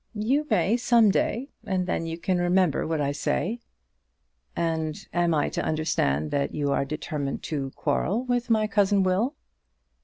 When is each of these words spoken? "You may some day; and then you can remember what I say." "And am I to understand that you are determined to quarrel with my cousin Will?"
"You 0.15 0.47
may 0.49 0.77
some 0.77 1.11
day; 1.11 1.51
and 1.63 1.85
then 1.85 2.07
you 2.07 2.17
can 2.17 2.39
remember 2.39 2.87
what 2.87 2.99
I 2.99 3.11
say." 3.11 3.59
"And 4.55 4.97
am 5.13 5.35
I 5.35 5.47
to 5.49 5.61
understand 5.63 6.31
that 6.31 6.55
you 6.55 6.71
are 6.71 6.85
determined 6.85 7.43
to 7.43 7.69
quarrel 7.75 8.23
with 8.25 8.49
my 8.49 8.65
cousin 8.65 9.03
Will?" 9.03 9.35